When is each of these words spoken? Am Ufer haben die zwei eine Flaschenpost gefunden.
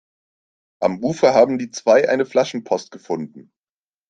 Am 0.81 1.03
Ufer 1.03 1.35
haben 1.35 1.59
die 1.59 1.69
zwei 1.69 2.09
eine 2.09 2.25
Flaschenpost 2.25 2.89
gefunden. 2.89 3.51